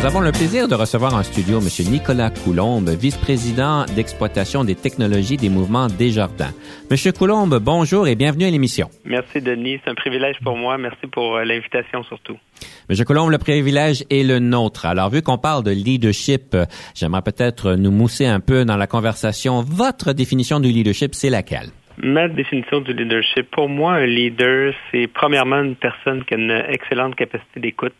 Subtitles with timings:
[0.00, 1.66] Nous avons le plaisir de recevoir en studio M.
[1.92, 6.54] Nicolas Coulombe, vice-président d'exploitation des technologies des mouvements Desjardins.
[6.90, 7.12] M.
[7.12, 8.88] Coulombe, bonjour et bienvenue à l'émission.
[9.04, 9.78] Merci, Denis.
[9.84, 10.78] C'est un privilège pour moi.
[10.78, 12.38] Merci pour euh, l'invitation surtout.
[12.88, 12.96] M.
[13.04, 14.86] Coulombe, le privilège est le nôtre.
[14.86, 16.64] Alors, vu qu'on parle de leadership, euh,
[16.94, 19.60] j'aimerais peut-être nous mousser un peu dans la conversation.
[19.60, 21.68] Votre définition du leadership, c'est laquelle?
[21.98, 26.64] Ma définition du leadership, pour moi, un leader, c'est premièrement une personne qui a une
[26.70, 27.92] excellente capacité d'écoute,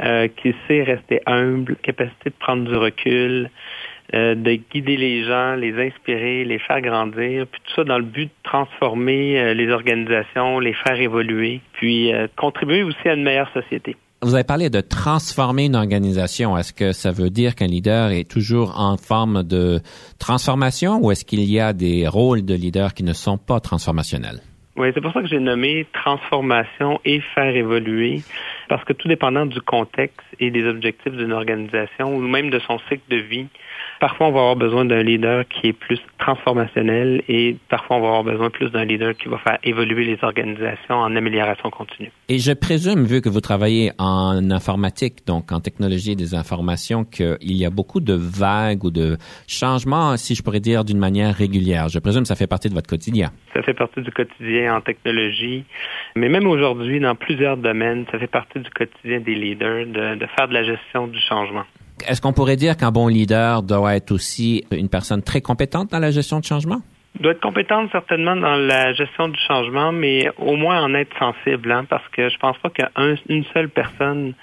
[0.00, 3.50] euh, qui sait rester humble, capacité de prendre du recul,
[4.14, 8.04] euh, de guider les gens, les inspirer, les faire grandir, puis tout ça dans le
[8.04, 13.52] but de transformer euh, les organisations, les faire évoluer, puis contribuer aussi à une meilleure
[13.52, 13.96] société.
[14.22, 16.56] Vous avez parlé de transformer une organisation.
[16.56, 19.80] Est-ce que ça veut dire qu'un leader est toujours en forme de
[20.20, 24.40] transformation ou est-ce qu'il y a des rôles de leader qui ne sont pas transformationnels?
[24.76, 28.22] Oui, c'est pour ça que j'ai nommé transformation et faire évoluer,
[28.72, 32.78] parce que tout dépendant du contexte et des objectifs d'une organisation ou même de son
[32.88, 33.46] cycle de vie,
[34.02, 38.08] parfois on va avoir besoin d'un leader qui est plus transformationnel et parfois on va
[38.08, 42.10] avoir besoin plus d'un leader qui va faire évoluer les organisations en amélioration continue.
[42.28, 47.36] Et je présume, vu que vous travaillez en informatique, donc en technologie des informations, qu'il
[47.42, 51.88] y a beaucoup de vagues ou de changements, si je pourrais dire, d'une manière régulière.
[51.88, 53.30] Je présume que ça fait partie de votre quotidien.
[53.54, 55.64] Ça fait partie du quotidien en technologie,
[56.16, 60.26] mais même aujourd'hui, dans plusieurs domaines, ça fait partie du quotidien des leaders de, de
[60.36, 61.66] faire de la gestion du changement.
[62.06, 65.98] Est-ce qu'on pourrait dire qu'un bon leader doit être aussi une personne très compétente dans
[65.98, 66.80] la gestion du changement?
[67.20, 71.70] doit être compétente certainement dans la gestion du changement, mais au moins en être sensible,
[71.70, 74.34] hein, parce que je pense pas qu'une seule personne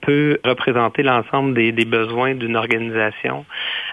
[0.00, 3.46] peut représenter l'ensemble des, besoins d'une organisation.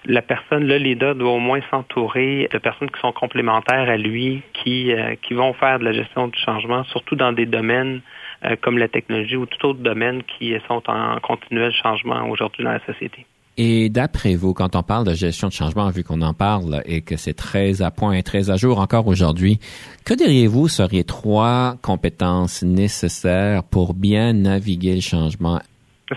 [0.05, 4.41] La personne, le leader, doit au moins s'entourer de personnes qui sont complémentaires à lui,
[4.53, 8.01] qui, euh, qui vont faire de la gestion du changement, surtout dans des domaines
[8.43, 12.71] euh, comme la technologie ou tout autre domaine qui sont en continuel changement aujourd'hui dans
[12.71, 13.25] la société.
[13.57, 17.01] Et d'après vous, quand on parle de gestion de changement, vu qu'on en parle et
[17.01, 19.59] que c'est très à point et très à jour encore aujourd'hui,
[20.05, 25.59] que diriez-vous seraient trois compétences nécessaires pour bien naviguer le changement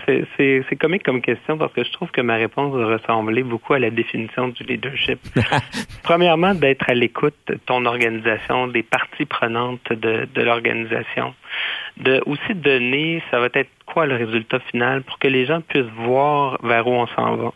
[0.05, 3.89] c'est comique comme question parce que je trouve que ma réponse ressemblait beaucoup à la
[3.89, 5.19] définition du leadership.
[6.03, 11.33] Premièrement, d'être à l'écoute de ton organisation, des parties prenantes de, de l'organisation.
[11.97, 15.85] De aussi donner, ça va être quoi le résultat final pour que les gens puissent
[15.95, 17.53] voir vers où on s'en va.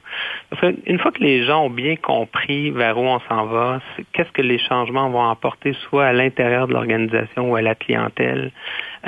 [0.50, 3.82] Parce une fois que les gens ont bien compris vers où on s'en va,
[4.14, 8.52] qu'est-ce que les changements vont apporter soit à l'intérieur de l'organisation ou à la clientèle,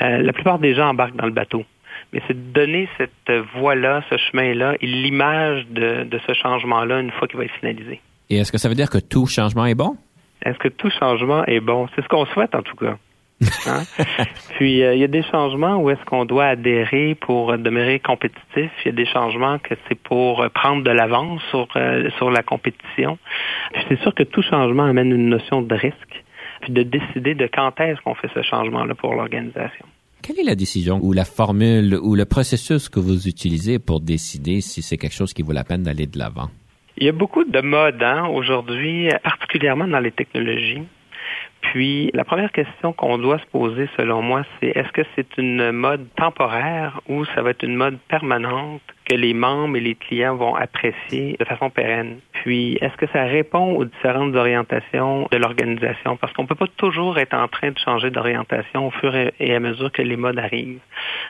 [0.01, 1.63] euh, la plupart des gens embarquent dans le bateau
[2.13, 7.11] mais c'est de donner cette voie-là, ce chemin-là, et l'image de, de ce changement-là une
[7.11, 8.01] fois qu'il va être finalisé.
[8.29, 9.97] Et est-ce que ça veut dire que tout changement est bon?
[10.43, 11.87] Est-ce que tout changement est bon?
[11.95, 12.97] C'est ce qu'on souhaite en tout cas.
[13.65, 13.81] Hein?
[14.57, 18.69] Puis euh, il y a des changements où est-ce qu'on doit adhérer pour demeurer compétitif.
[18.83, 22.43] Il y a des changements que c'est pour prendre de l'avance sur euh, sur la
[22.43, 23.17] compétition.
[23.73, 26.23] Puis c'est sûr que tout changement amène une notion de risque,
[26.61, 29.87] puis de décider de quand est-ce qu'on fait ce changement-là pour l'organisation.
[30.21, 34.61] Quelle est la décision ou la formule ou le processus que vous utilisez pour décider
[34.61, 36.49] si c'est quelque chose qui vaut la peine d'aller de l'avant?
[36.97, 40.83] Il y a beaucoup de modes hein, aujourd'hui, particulièrement dans les technologies.
[41.71, 45.71] Puis, la première question qu'on doit se poser, selon moi, c'est est-ce que c'est une
[45.71, 50.35] mode temporaire ou ça va être une mode permanente que les membres et les clients
[50.35, 52.17] vont apprécier de façon pérenne?
[52.33, 56.17] Puis, est-ce que ça répond aux différentes orientations de l'organisation?
[56.17, 59.55] Parce qu'on ne peut pas toujours être en train de changer d'orientation au fur et
[59.55, 60.81] à mesure que les modes arrivent.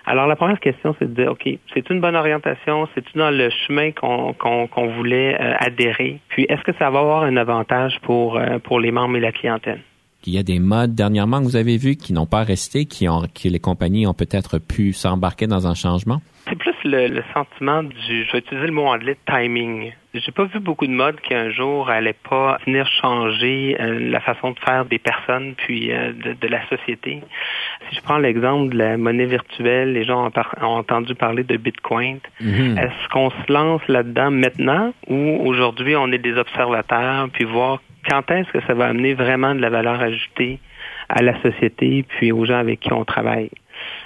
[0.08, 2.88] Alors, la première question, c'est de dire, OK, c'est une bonne orientation?
[2.96, 6.20] C'est-tu dans le chemin qu'on voulait euh, adhérer?
[6.30, 9.32] Puis, est-ce que ça va avoir un avantage pour, euh, pour les membres et la
[9.32, 9.82] clientèle?
[10.26, 13.10] Il y a des modes dernièrement que vous avez vus qui n'ont pas resté, qui
[13.10, 16.22] ont, que les compagnies ont peut-être pu s'embarquer dans un changement?
[16.48, 19.94] C'est plus le, sentiment du, je vais utiliser le mot anglais, timing.
[20.14, 24.20] J'ai pas vu beaucoup de modes qui un jour allaient pas venir changer euh, la
[24.20, 27.22] façon de faire des personnes puis euh, de, la société.
[27.90, 32.20] Si je prends l'exemple de la monnaie virtuelle, les gens ont, entendu parler de Bitcoin.
[32.42, 32.78] Mm-hmm.
[32.78, 38.30] Est-ce qu'on se lance là-dedans maintenant ou aujourd'hui on est des observateurs puis voir quand
[38.32, 40.60] est-ce que ça va amener vraiment de la valeur ajoutée
[41.08, 43.52] à la société puis aux gens avec qui on travaille?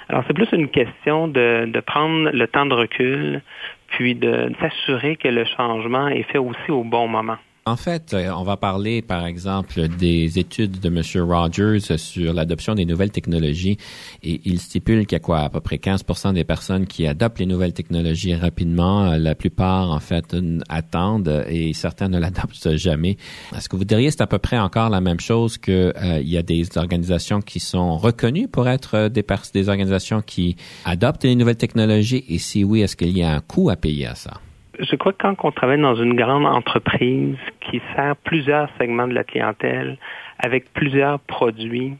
[0.08, 3.42] Alors, c'est plus une question de, de prendre le temps de recul,
[3.88, 7.38] puis de s'assurer que le changement est fait aussi au bon moment.
[7.68, 11.02] En fait, euh, on va parler, par exemple, des études de M.
[11.28, 13.76] Rogers sur l'adoption des nouvelles technologies.
[14.22, 17.40] Et il stipule qu'il y a quoi, à peu près 15 des personnes qui adoptent
[17.40, 19.06] les nouvelles technologies rapidement.
[19.06, 20.36] Euh, la plupart, en fait,
[20.68, 23.16] attendent et certains ne l'adoptent jamais.
[23.56, 26.28] Est-ce que vous diriez c'est à peu près encore la même chose que euh, il
[26.28, 29.24] y a des organisations qui sont reconnues pour être des,
[29.54, 30.54] des organisations qui
[30.84, 32.24] adoptent les nouvelles technologies?
[32.28, 34.34] Et si oui, est-ce qu'il y a un coût à payer à ça?
[34.78, 39.14] Je crois que quand on travaille dans une grande entreprise qui sert plusieurs segments de
[39.14, 39.96] la clientèle
[40.38, 41.96] avec plusieurs produits,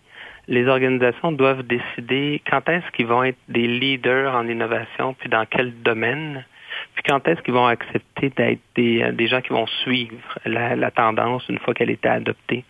[0.49, 5.45] les organisations doivent décider quand est-ce qu'ils vont être des leaders en innovation, puis dans
[5.47, 6.45] quel domaine.
[6.97, 10.17] Puis quand est-ce qu'ils vont accepter d'être des, euh, des gens qui vont suivre
[10.47, 12.65] la, tendance une fois qu'elle était adoptée?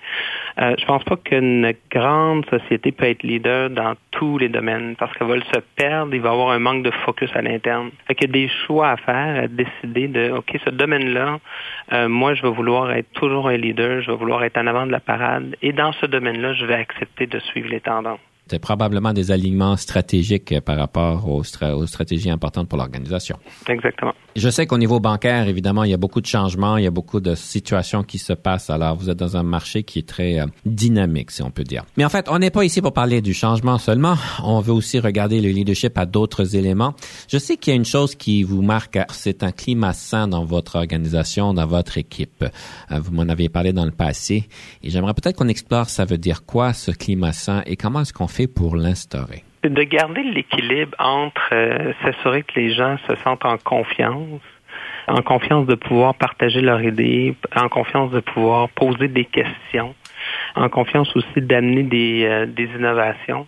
[0.61, 5.17] Euh, je pense pas qu'une grande société peut être leader dans tous les domaines parce
[5.17, 7.91] qu'elle va se perdre, il va y avoir un manque de focus à l'interne.
[8.09, 11.39] Fait qu'il y a des choix à faire, à décider de OK, ce domaine-là,
[11.93, 14.87] euh, moi je vais vouloir être toujours un leader, je vais vouloir être en avant
[14.87, 18.19] de la parade et dans ce domaine-là, je vais accepter de suivre les tendances.
[18.49, 23.39] C'est probablement des alignements stratégiques par rapport aux, aux stratégies importantes pour l'organisation.
[23.69, 24.13] Exactement.
[24.37, 26.91] Je sais qu'au niveau bancaire, évidemment, il y a beaucoup de changements, il y a
[26.91, 28.71] beaucoup de situations qui se passent.
[28.71, 31.85] Alors, vous êtes dans un marché qui est très euh, dynamique, si on peut dire.
[31.97, 34.17] Mais en fait, on n'est pas ici pour parler du changement seulement.
[34.43, 36.95] On veut aussi regarder le leadership à d'autres éléments.
[37.29, 40.45] Je sais qu'il y a une chose qui vous marque, c'est un climat sain dans
[40.45, 42.45] votre organisation, dans votre équipe.
[42.93, 44.49] Euh, vous m'en avez parlé dans le passé.
[44.83, 48.13] Et j'aimerais peut-être qu'on explore ça veut dire quoi, ce climat sain, et comment est-ce
[48.13, 49.43] qu'on pour l'instaurer?
[49.63, 54.41] De garder l'équilibre entre euh, s'assurer que les gens se sentent en confiance,
[55.09, 59.95] en confiance de pouvoir partager leurs idées, en confiance de pouvoir poser des questions,
[60.55, 63.47] en confiance aussi d'amener des, euh, innovations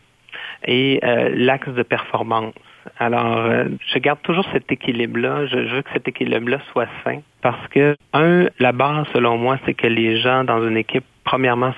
[0.67, 2.55] et euh, l'axe de performance.
[2.99, 3.46] Alors,
[3.93, 5.44] je garde toujours cet équilibre-là.
[5.46, 9.75] Je, veux que cet équilibre-là soit sain parce que, un, la base, selon moi, c'est
[9.75, 11.75] que les gens dans une équipe premièrement,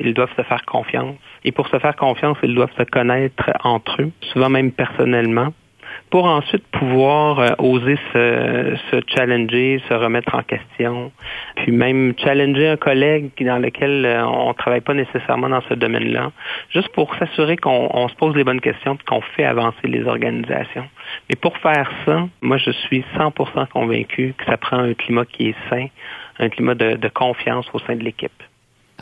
[0.00, 1.16] ils doivent se faire confiance.
[1.44, 5.52] Et pour se faire confiance, ils doivent se connaître entre eux, souvent même personnellement,
[6.10, 11.12] pour ensuite pouvoir euh, oser se, se, challenger, se remettre en question,
[11.56, 15.74] puis même challenger un collègue dans lequel euh, on ne travaille pas nécessairement dans ce
[15.74, 16.32] domaine-là,
[16.70, 20.86] juste pour s'assurer qu'on se pose les bonnes questions qu'on fait avancer les organisations.
[21.28, 25.48] Mais pour faire ça, moi, je suis 100% convaincu que ça prend un climat qui
[25.48, 25.86] est sain,
[26.38, 28.42] un climat de confiance au sein de l'équipe.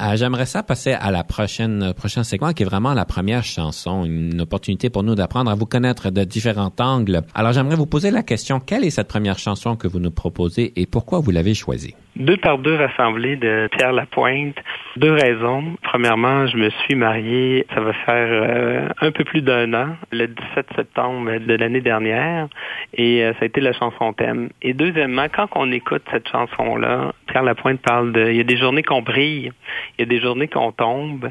[0.00, 4.04] Euh, j'aimerais ça passer à la prochaine prochain segment qui est vraiment la première chanson,
[4.04, 7.20] une opportunité pour nous d'apprendre à vous connaître de différents angles.
[7.34, 10.72] Alors j'aimerais vous poser la question quelle est cette première chanson que vous nous proposez
[10.76, 11.94] et pourquoi vous l'avez choisie?
[12.16, 14.56] Deux par deux rassemblés de Pierre Lapointe.
[14.96, 15.76] Deux raisons.
[15.82, 20.26] Premièrement, je me suis marié, ça va faire euh, un peu plus d'un an, le
[20.26, 22.48] 17 septembre de l'année dernière,
[22.92, 24.50] et euh, ça a été la chanson thème.
[24.60, 28.58] Et deuxièmement, quand on écoute cette chanson-là, Pierre Lapointe parle de, il y a des
[28.58, 29.50] journées qu'on brille,
[29.98, 31.30] il y a des journées qu'on tombe,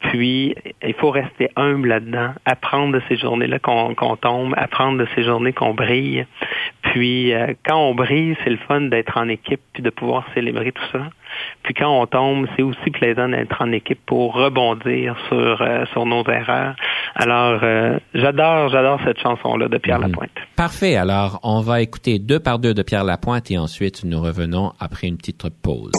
[0.00, 5.24] puis il faut rester humble là-dedans, apprendre de ces journées-là qu'on tombe, apprendre de ces
[5.24, 6.26] journées qu'on brille.
[6.82, 10.72] Puis euh, quand on brille, c'est le fun d'être en équipe puis de pouvoir célébrer
[10.72, 11.08] tout ça.
[11.62, 16.06] Puis quand on tombe, c'est aussi plaisant d'être en équipe pour rebondir sur euh, sur
[16.06, 16.74] nos erreurs.
[17.14, 20.08] Alors euh, j'adore j'adore cette chanson là de Pierre mhm.
[20.08, 20.30] Lapointe.
[20.56, 20.96] Parfait.
[20.96, 25.08] Alors on va écouter deux par deux de Pierre Lapointe et ensuite nous revenons après
[25.08, 25.92] une petite pause.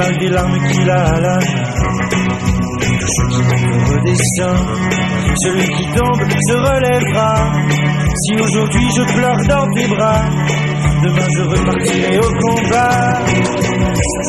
[0.00, 1.38] Et malgré l'arme qu'il a à la
[3.90, 4.58] redescend,
[5.42, 7.52] celui qui tombe se relèvera.
[8.16, 10.24] Si aujourd'hui je pleure dans tes bras,
[11.02, 13.24] demain je repartirai au combat.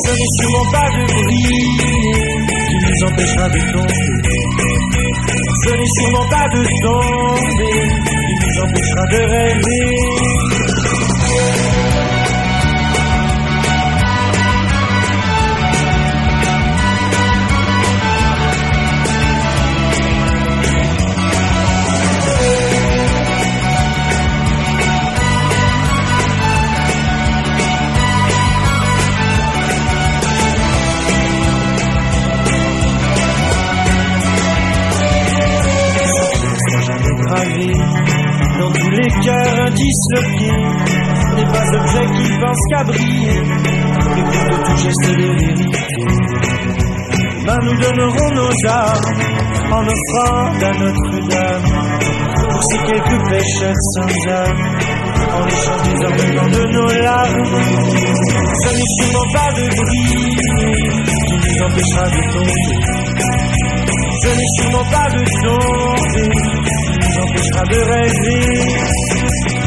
[0.06, 1.66] Ce n'est sûrement pas de briller
[2.68, 4.12] qui nous empêchera de tomber.
[5.64, 10.21] Ce n'est sûrement pas de tomber, qui nous empêchera de rêver.
[40.10, 40.62] Cœurs disloqués.
[41.36, 45.80] N'est pas objet qui pense qu'à briller, mais de tout geste de vérité.
[47.46, 49.00] Ben nous donnerons nos armes
[49.72, 51.70] en offrant à Notre-Dame
[52.52, 54.62] pour ces quelques pécheurs sans âme.
[55.34, 57.46] En échange des ornements de nos larmes,
[58.64, 60.30] ce n'est sûrement pas de briller
[61.28, 62.74] qui nous empêchera de tomber.
[64.22, 66.52] Ce n'est sûrement pas de tomber
[67.02, 69.61] nous empêchera de rêver.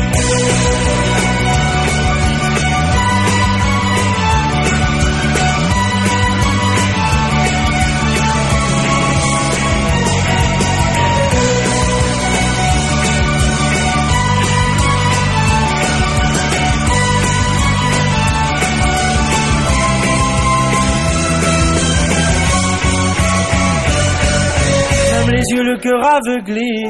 [25.84, 26.82] Cœur aveuglé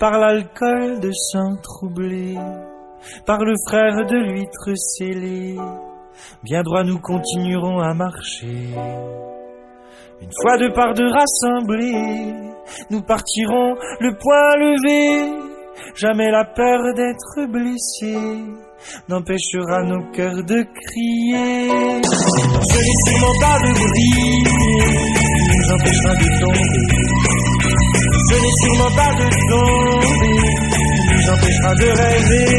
[0.00, 2.34] par l'alcool de sang troublé,
[3.24, 5.56] par le frère de l'huître scellé,
[6.42, 8.74] bien droit nous continuerons à marcher.
[10.20, 12.34] Une fois de part de rassemblés,
[12.90, 15.32] nous partirons le poing levé,
[15.94, 18.18] jamais la peur d'être blessé
[19.08, 22.02] n'empêchera nos cœurs de crier.
[22.02, 24.42] Ce n'est sûrement pas de briller,
[25.56, 27.07] nous empêchera de tomber
[28.28, 30.36] ce n'est sûrement pas de tomber
[30.70, 32.50] qui nous empêchera de rêver.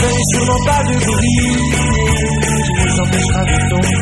[0.00, 1.56] Ce n'est sûrement pas de briller
[2.62, 4.00] qui nous empêchera de tomber.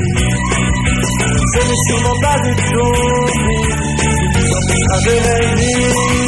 [1.55, 3.59] Ce n'est sûrement pas de tomber
[3.99, 6.28] qui nous empêchera de rêver.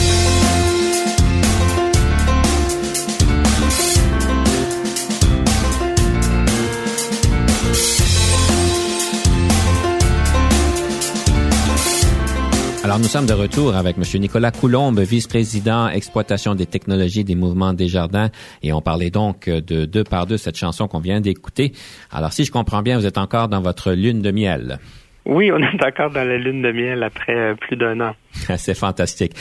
[12.83, 14.19] Alors, nous sommes de retour avec M.
[14.19, 18.31] Nicolas Coulombe, vice-président exploitation des technologies des mouvements des jardins.
[18.63, 21.73] Et on parlait donc de deux par deux cette chanson qu'on vient d'écouter.
[22.09, 24.79] Alors, si je comprends bien, vous êtes encore dans votre lune de miel.
[25.25, 28.15] Oui, on est encore dans la lune de miel après euh, plus d'un an.
[28.57, 29.33] C'est fantastique.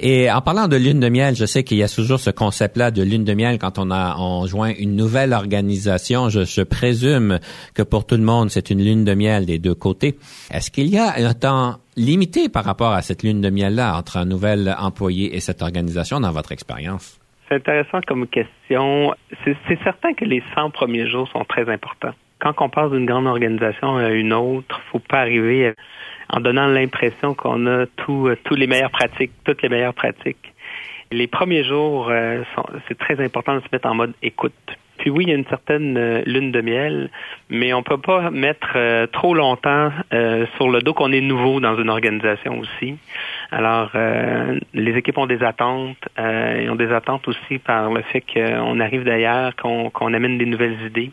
[0.00, 2.90] Et en parlant de lune de miel, je sais qu'il y a toujours ce concept-là
[2.90, 6.30] de lune de miel quand on a on joint une nouvelle organisation.
[6.30, 7.38] Je, je présume
[7.74, 10.16] que pour tout le monde, c'est une lune de miel des deux côtés.
[10.50, 14.16] Est-ce qu'il y a un temps limité par rapport à cette lune de miel-là entre
[14.16, 17.20] un nouvel employé et cette organisation dans votre expérience?
[17.48, 19.14] C'est intéressant comme question.
[19.44, 23.26] C'est certain que les 100 premiers jours sont très importants quand on passe d'une grande
[23.26, 25.74] organisation à une autre, faut pas arriver
[26.28, 30.52] en donnant l'impression qu'on a tout, euh, tous les meilleures pratiques, toutes les meilleures pratiques.
[31.12, 32.42] Les premiers jours, euh,
[32.88, 34.52] c'est très important de se mettre en mode écoute.
[34.98, 37.10] Puis oui, il y a une certaine euh, lune de miel,
[37.48, 39.92] mais on peut pas mettre trop longtemps
[40.56, 42.96] sur le dos qu'on est nouveau dans une organisation aussi.
[43.52, 43.92] Alors,
[44.74, 49.04] les équipes ont des attentes, et ont des attentes aussi par le fait qu'on arrive
[49.04, 51.12] d'ailleurs, qu'on amène des nouvelles idées.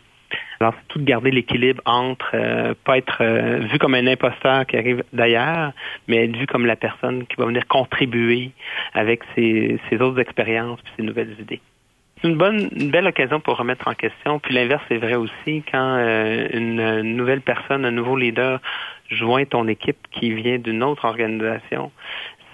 [0.64, 4.64] Alors, c'est tout de garder l'équilibre entre euh, pas être euh, vu comme un imposteur
[4.64, 5.72] qui arrive d'ailleurs,
[6.08, 8.50] mais être vu comme la personne qui va venir contribuer
[8.94, 11.60] avec ses, autres expériences et ses nouvelles idées.
[12.22, 14.38] Une bonne, une belle occasion pour remettre en question.
[14.38, 18.58] Puis l'inverse est vrai aussi quand euh, une nouvelle personne, un nouveau leader
[19.10, 21.92] joint ton équipe qui vient d'une autre organisation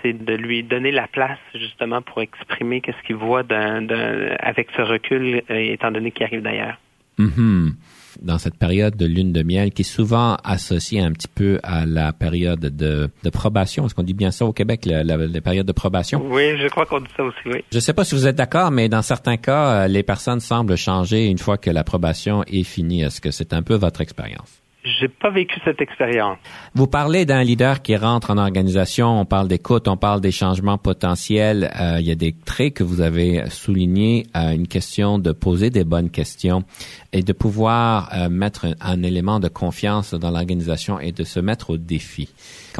[0.02, 5.42] c'est de lui donner la place justement pour exprimer qu'est-ce qu'il voit avec ce recul
[5.48, 6.78] étant donné qu'il arrive d'ailleurs.
[7.20, 7.74] Mhm.
[8.22, 11.86] Dans cette période de lune de miel qui est souvent associée un petit peu à
[11.86, 13.86] la période de, de probation.
[13.86, 16.22] Est-ce qu'on dit bien ça au Québec, la, la, la période de probation?
[16.30, 17.64] Oui, je crois qu'on dit ça aussi, oui.
[17.70, 20.40] Je ne sais pas si vous êtes d'accord, mais dans certains cas, euh, les personnes
[20.40, 23.02] semblent changer une fois que la probation est finie.
[23.02, 24.59] Est-ce que c'est un peu votre expérience?
[24.82, 26.38] J'ai pas vécu cette expérience.
[26.74, 30.78] Vous parlez d'un leader qui rentre en organisation, on parle d'écoute, on parle des changements
[30.78, 31.70] potentiels.
[31.78, 35.68] Euh, il y a des traits que vous avez soulignés, euh, une question de poser
[35.68, 36.64] des bonnes questions
[37.12, 41.40] et de pouvoir euh, mettre un, un, élément de confiance dans l'organisation et de se
[41.40, 42.30] mettre au défi.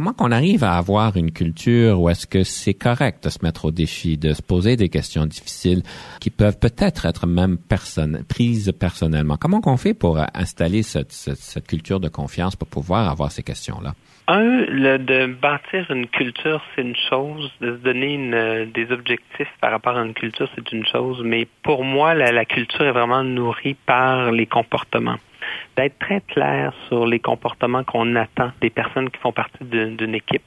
[0.01, 3.67] Comment qu'on arrive à avoir une culture où est-ce que c'est correct de se mettre
[3.67, 5.83] au défi, de se poser des questions difficiles
[6.23, 7.59] qui peuvent peut-être être même
[8.27, 9.37] prises personnellement?
[9.37, 11.13] Comment qu'on fait pour installer cette,
[11.69, 13.93] culture de confiance pour pouvoir avoir ces questions-là?
[14.29, 17.53] Un, le, de bâtir une culture, c'est une chose.
[17.61, 21.21] De se donner une, des objectifs par rapport à une culture, c'est une chose.
[21.23, 25.19] Mais pour moi, la, la culture est vraiment nourrie par les comportements.
[25.81, 30.43] D'être très clair sur les comportements qu'on attend des personnes qui font partie d'une équipe.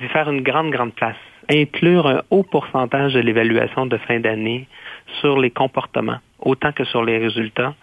[0.00, 1.18] D'y faire une grande, grande place.
[1.50, 4.66] Inclure un haut pourcentage de l'évaluation de fin d'année
[5.20, 7.74] sur les comportements autant que sur les résultats.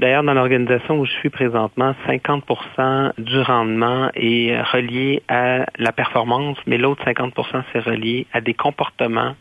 [0.00, 6.58] D'ailleurs, dans l'organisation où je suis présentement, 50% du rendement est relié à la performance,
[6.66, 9.36] mais l'autre 50% c'est relié à des comportements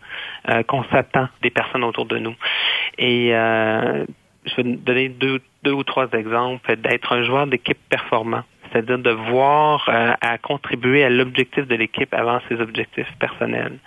[0.49, 2.35] euh, qu'on s'attend des personnes autour de nous.
[2.99, 4.05] Et euh,
[4.45, 9.11] je vais donner deux, deux ou trois exemples d'être un joueur d'équipe performant c'est-à-dire de
[9.11, 13.77] voir euh, à contribuer à l'objectif de l'équipe avant ses objectifs personnels,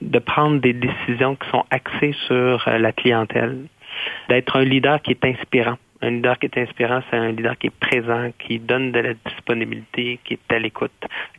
[0.00, 3.58] de prendre des décisions qui sont axées sur euh, la clientèle,
[4.28, 5.76] d'être un leader qui est inspirant.
[6.04, 9.14] Un leader qui est inspirant, c'est un leader qui est présent, qui donne de la
[9.14, 10.90] disponibilité, qui est à l'écoute.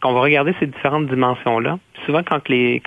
[0.04, 1.80] On va regarder ces différentes dimensions-là.
[2.06, 2.40] Souvent, quand,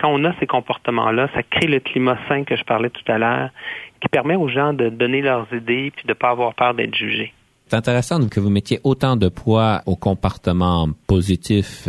[0.04, 3.50] on a ces comportements-là, ça crée le climat sain que je parlais tout à l'heure,
[4.00, 6.95] qui permet aux gens de donner leurs idées puis de ne pas avoir peur d'être
[6.95, 7.35] jugés.
[7.66, 11.88] C'est intéressant que vous mettiez autant de poids au comportement positif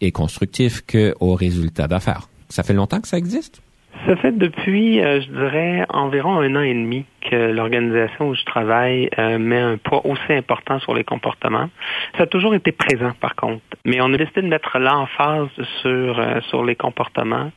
[0.00, 2.28] et constructif qu'aux résultats d'affaires.
[2.50, 3.63] Ça fait longtemps que ça existe?
[4.06, 8.44] Ça fait depuis, euh, je dirais, environ un an et demi que l'organisation où je
[8.44, 11.70] travaille euh, met un poids aussi important sur les comportements.
[12.18, 15.48] Ça a toujours été présent, par contre, mais on a décidé de mettre l'emphase
[15.80, 17.50] sur euh, sur les comportements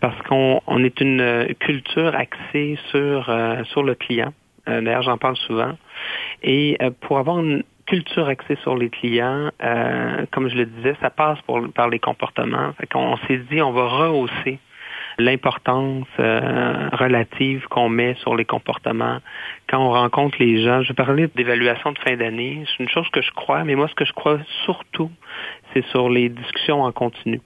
[0.00, 3.32] parce qu'on on est une culture axée sur
[3.64, 4.32] sur le client.
[4.66, 5.72] D'ailleurs, j'en parle souvent.
[6.42, 9.50] Et pour avoir une culture axée sur les clients,
[10.30, 12.72] comme je le disais, ça passe pour, par les comportements.
[12.80, 14.58] Fait qu'on s'est dit, on va rehausser
[15.18, 19.18] l'importance euh, relative qu'on met sur les comportements
[19.68, 20.82] quand on rencontre les gens.
[20.82, 22.64] Je parlais d'évaluation de fin d'année.
[22.66, 25.10] C'est une chose que je crois, mais moi, ce que je crois surtout,
[25.72, 27.40] c'est sur les discussions en continu.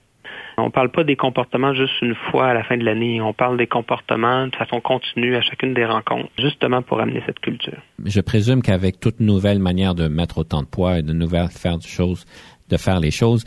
[0.56, 3.20] On ne parle pas des comportements juste une fois à la fin de l'année.
[3.20, 7.38] On parle des comportements de façon continue à chacune des rencontres, justement pour amener cette
[7.38, 7.78] culture.
[8.04, 11.78] Je présume qu'avec toute nouvelle manière de mettre autant de poids et de nouvelles faire
[11.78, 12.26] des choses,
[12.68, 13.44] de faire les choses,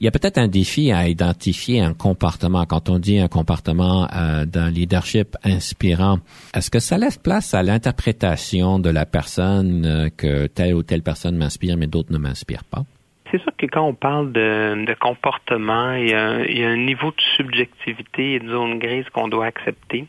[0.00, 2.64] il y a peut-être un défi à identifier un comportement.
[2.66, 6.18] Quand on dit un comportement euh, d'un leadership inspirant,
[6.54, 11.02] est-ce que ça laisse place à l'interprétation de la personne euh, que telle ou telle
[11.02, 12.84] personne m'inspire, mais d'autres ne m'inspirent pas?
[13.30, 16.68] C'est sûr que quand on parle de, de comportement, il y, a, il y, a,
[16.68, 20.06] un niveau de subjectivité et de zone grise qu'on doit accepter.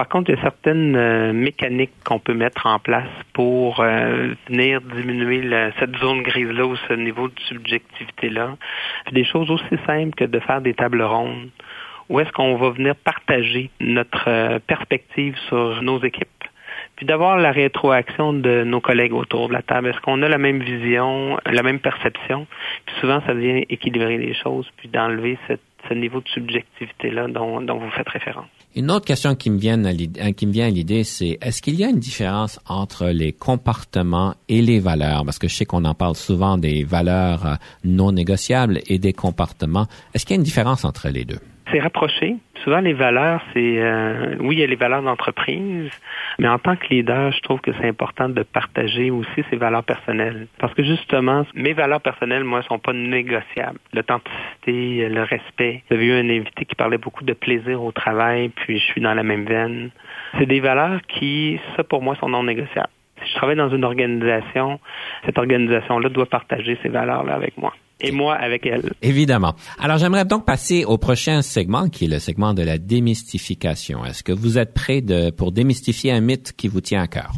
[0.00, 4.32] Par contre, il y a certaines euh, mécaniques qu'on peut mettre en place pour euh,
[4.48, 5.42] venir diminuer
[5.78, 8.56] cette zone grise-là ou ce niveau de subjectivité-là.
[9.12, 11.50] Des choses aussi simples que de faire des tables rondes.
[12.08, 16.28] Où est-ce qu'on va venir partager notre euh, perspective sur nos équipes?
[16.96, 19.88] puis d'avoir la rétroaction de nos collègues autour de la table.
[19.88, 22.46] Est-ce qu'on a la même vision, la même perception?
[22.84, 27.60] Puis souvent, ça vient équilibrer les choses, puis d'enlever cette, ce niveau de subjectivité-là dont,
[27.60, 28.46] vous faites référence.
[28.76, 31.60] Une autre question qui me vient à l'idée, qui me vient à l'idée, c'est est-ce
[31.60, 35.24] qu'il y a une différence entre les comportements et les valeurs?
[35.24, 39.86] Parce que je sais qu'on en parle souvent des valeurs non négociables et des comportements.
[40.14, 41.40] Est-ce qu'il y a une différence entre les deux?
[41.70, 42.36] C'est rapproché.
[42.64, 45.90] Souvent, les valeurs, c'est euh, oui, il y a les valeurs d'entreprise,
[46.38, 49.84] mais en tant que leader, je trouve que c'est important de partager aussi ses valeurs
[49.84, 50.46] personnelles.
[50.58, 53.78] Parce que justement, mes valeurs personnelles, moi, sont pas négociables.
[53.92, 55.82] L'authenticité, le respect.
[55.90, 59.14] J'ai vu un invité qui parlait beaucoup de plaisir au travail, puis je suis dans
[59.14, 59.90] la même veine.
[60.38, 62.90] C'est des valeurs qui, ça pour moi, sont non négociables.
[63.22, 64.80] Si je travaille dans une organisation,
[65.26, 68.92] cette organisation-là doit partager ces valeurs-là avec moi et moi avec elle.
[69.02, 69.54] Évidemment.
[69.78, 74.04] Alors j'aimerais donc passer au prochain segment qui est le segment de la démystification.
[74.04, 77.32] Est-ce que vous êtes prêt de, pour démystifier un mythe qui vous tient à cœur?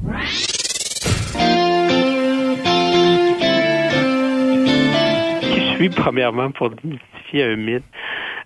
[5.41, 7.85] Qui je suis premièrement pour démystifier un mythe?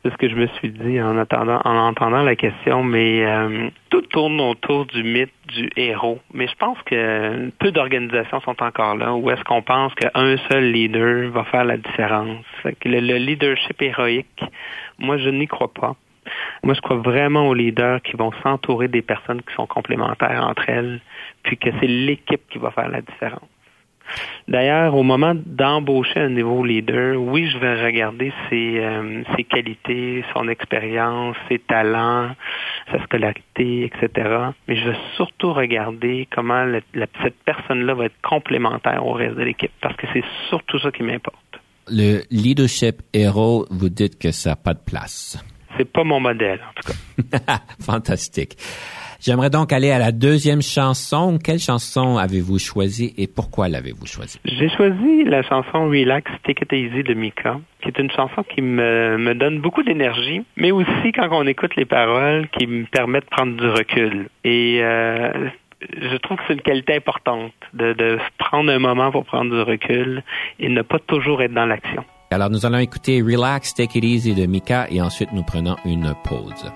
[0.03, 3.69] C'est ce que je me suis dit en attendant, en entendant la question, mais euh,
[3.91, 6.21] tout tourne autour du mythe du héros.
[6.33, 10.71] Mais je pense que peu d'organisations sont encore là où est-ce qu'on pense qu'un seul
[10.71, 12.45] leader va faire la différence.
[12.85, 14.45] Le leadership héroïque,
[14.99, 15.97] moi, je n'y crois pas.
[16.63, 20.69] Moi, je crois vraiment aux leaders qui vont s'entourer des personnes qui sont complémentaires entre
[20.69, 21.01] elles,
[21.43, 23.49] puis que c'est l'équipe qui va faire la différence.
[24.49, 30.49] D'ailleurs, au moment d'embaucher un nouveau leader, oui, je vais regarder ses, euh, qualités, son
[30.49, 32.31] expérience, ses talents,
[32.91, 34.51] sa scolarité, etc.
[34.69, 36.65] Mais je vais surtout regarder comment
[37.23, 41.03] cette personne-là va être complémentaire au reste de l'équipe, parce que c'est surtout ça qui
[41.03, 41.37] m'importe.
[41.89, 45.39] Le leadership héros, vous dites que ça n'a pas de place.
[45.77, 47.59] C'est pas mon modèle, en tout cas.
[47.81, 48.57] Fantastique.
[49.21, 51.39] J'aimerais donc aller à la deuxième chanson.
[51.43, 54.39] Quelle chanson avez-vous choisi et pourquoi l'avez-vous choisie?
[54.45, 58.63] J'ai choisi la chanson Relax, Take It Easy de Mika, qui est une chanson qui
[58.63, 63.21] me, me donne beaucoup d'énergie, mais aussi quand on écoute les paroles, qui me permet
[63.21, 64.29] de prendre du recul.
[64.45, 65.49] Et euh,
[65.99, 69.63] je trouve que c'est une qualité importante de, de prendre un moment pour prendre du
[69.63, 70.23] recul
[70.61, 72.05] et ne pas toujours être dans l'action.
[72.31, 76.15] Alors nous allons écouter Relax, Take It Easy de Mika et ensuite nous prenons une
[76.25, 76.73] pause.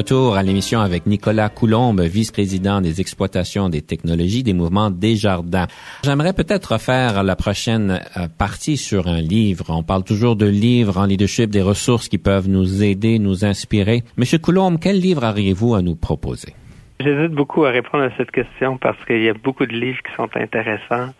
[0.00, 5.66] Retour à l'émission avec Nicolas Coulombe, vice-président des exploitations des technologies des mouvements Desjardins.
[6.04, 9.66] J'aimerais peut-être faire la prochaine euh, partie sur un livre.
[9.68, 14.02] On parle toujours de livres en leadership, des ressources qui peuvent nous aider, nous inspirer.
[14.16, 16.54] Monsieur Coulombe, quel livre auriez-vous à nous proposer?
[16.98, 20.14] J'hésite beaucoup à répondre à cette question parce qu'il y a beaucoup de livres qui
[20.14, 21.12] sont intéressants.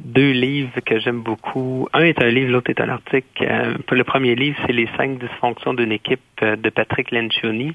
[0.00, 1.88] Deux livres que j'aime beaucoup.
[1.94, 3.26] Un est un livre, l'autre est un article.
[3.40, 7.74] Euh, le premier livre, c'est Les cinq dysfonctions d'une équipe euh, de Patrick Lencioni.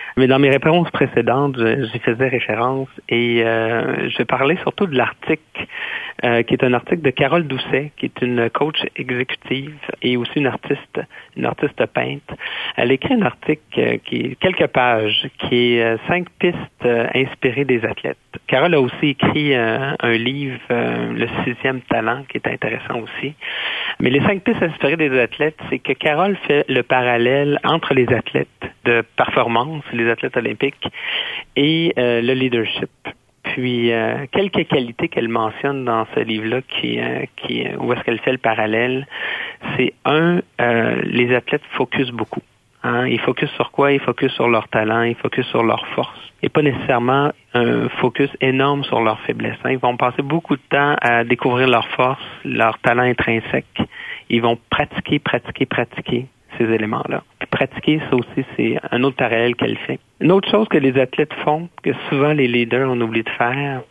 [0.17, 5.41] Mais dans mes réponses précédentes, j'y faisais référence et euh, je parlais surtout de l'article
[6.23, 10.33] euh, qui est un article de Carole Doucet, qui est une coach exécutive et aussi
[10.35, 11.01] une artiste,
[11.37, 12.35] une artiste peintre.
[12.75, 16.57] Elle écrit un article euh, qui est quelques pages, qui est cinq pistes
[17.15, 18.17] inspirées des athlètes.
[18.47, 23.33] Carole a aussi écrit un livre, Le sixième talent, qui est intéressant aussi.
[23.99, 28.07] Mais les cinq pistes inspirées des athlètes, c'est que Carole fait le parallèle entre les
[28.11, 28.47] athlètes
[28.85, 30.87] de performance, les athlètes olympiques,
[31.55, 32.89] et euh, le leadership.
[33.43, 38.31] Puis euh, quelques qualités qu'elle mentionne dans ce livre-là, qui, euh, où est-ce qu'elle fait
[38.31, 39.07] le parallèle,
[39.75, 40.41] c'est un,
[41.03, 42.41] les athlètes focus beaucoup.
[42.83, 43.07] Hein.
[43.07, 43.91] Ils focus sur quoi?
[43.91, 46.19] Ils focus sur leur talent, ils focus sur leur force.
[46.43, 49.57] Et pas nécessairement un focus énorme sur leurs faiblesses.
[49.63, 49.71] Hein.
[49.71, 53.81] Ils vont passer beaucoup de temps à découvrir leurs forces, leur talent intrinsèque.
[54.29, 56.25] Ils vont pratiquer, pratiquer, pratiquer
[56.57, 57.23] ces éléments-là.
[57.61, 59.99] Pratiquer, ça aussi, c'est un autre parallèle qu'elle fait.
[60.19, 63.83] Une autre chose que les athlètes font, que souvent les leaders ont oublié de faire,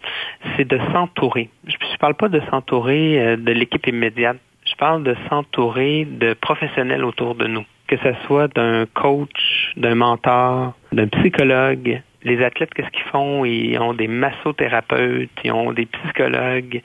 [0.56, 1.50] c'est de s'entourer.
[1.68, 4.38] Je ne parle pas de s'entourer euh, de l'équipe immédiate.
[4.64, 9.94] Je parle de s'entourer de professionnels autour de nous, que ce soit d'un coach, d'un
[9.94, 13.44] mentor, d'un psychologue, les athlètes, qu'est-ce qu'ils font?
[13.44, 16.82] Ils ont des massothérapeutes, ils ont des psychologues,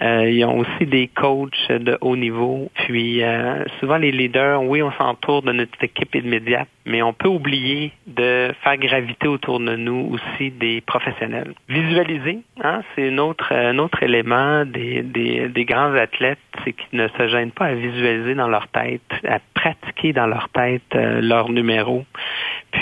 [0.00, 2.70] euh, ils ont aussi des coachs de haut niveau.
[2.74, 7.28] Puis euh, souvent les leaders, oui, on s'entoure de notre équipe immédiate, mais on peut
[7.28, 11.54] oublier de faire graviter autour de nous aussi des professionnels.
[11.68, 16.98] Visualiser, hein, c'est un autre, un autre élément des, des, des grands athlètes, c'est qu'ils
[16.98, 21.20] ne se gênent pas à visualiser dans leur tête, à pratiquer dans leur tête euh,
[21.20, 22.04] leur numéro.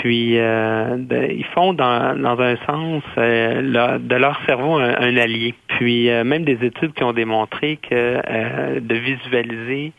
[0.01, 0.97] Puis euh,
[1.29, 5.53] ils font dans, dans un sens euh, de leur cerveau un, allié.
[5.67, 9.93] Puis euh, même des études qui ont démontré que de visualiser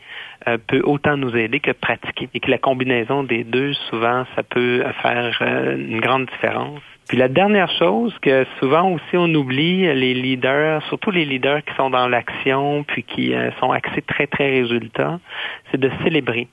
[0.67, 4.83] peut autant nous aider que pratiquer et que la combinaison des deux, souvent, ça peut
[5.01, 6.81] faire une grande différence.
[7.07, 11.73] Puis la dernière chose que souvent aussi on oublie, les leaders, surtout les leaders qui
[11.75, 15.19] sont dans l'action puis qui sont axés très très résultats,
[15.71, 16.47] c'est de célébrer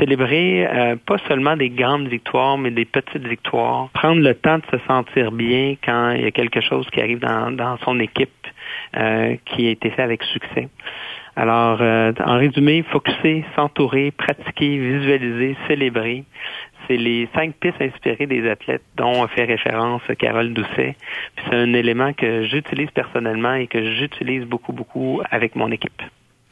[0.00, 3.88] célébrer euh, pas seulement des grandes victoires, mais des petites victoires.
[3.92, 7.20] Prendre le temps de se sentir bien quand il y a quelque chose qui arrive
[7.20, 8.30] dans, dans son équipe
[8.96, 10.68] euh, qui a été fait avec succès.
[11.36, 16.24] Alors, euh, en résumé, focuser, s'entourer, pratiquer, visualiser, célébrer.
[16.86, 20.96] C'est les cinq pistes inspirées des athlètes dont a fait référence Carole Doucet.
[21.36, 26.02] C'est un élément que j'utilise personnellement et que j'utilise beaucoup, beaucoup avec mon équipe.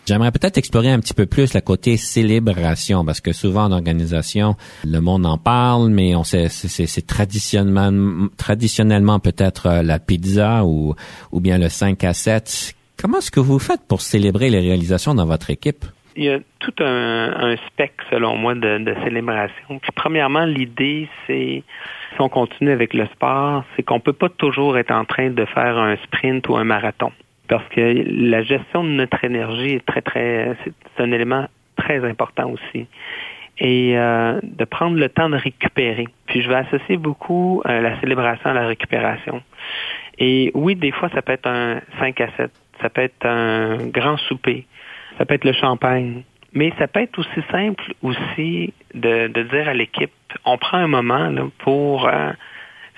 [0.08, 4.54] J'aimerais peut-être explorer un petit peu plus la côté célébration, parce que souvent en organisation,
[4.82, 10.94] le monde en parle, mais on sait, c'est traditionnellement, traditionnellement peut-être euh, la pizza ou,
[11.30, 12.74] ou bien le 5 à 7.
[12.98, 15.84] Comment est-ce que vous faites pour célébrer les réalisations dans votre équipe?
[16.16, 19.78] Il y a tout un, un spectre, selon moi, de, de célébration.
[19.78, 21.62] Puis, premièrement, l'idée, c'est,
[22.14, 25.44] si on continue avec le sport, c'est qu'on peut pas toujours être en train de
[25.44, 27.12] faire un sprint ou un marathon
[27.48, 32.50] parce que la gestion de notre énergie est très, très, c'est un élément très important
[32.50, 32.86] aussi.
[33.60, 36.06] Et euh, de prendre le temps de récupérer.
[36.26, 39.42] Puis je vais associer beaucoup euh, la célébration à la récupération.
[40.18, 43.76] Et oui, des fois, ça peut être un 5 à 7, ça peut être un
[43.88, 44.66] grand souper,
[45.16, 46.22] ça peut être le champagne.
[46.52, 50.12] Mais ça peut être aussi simple aussi de, de dire à l'équipe,
[50.44, 52.32] on prend un moment là, pour euh,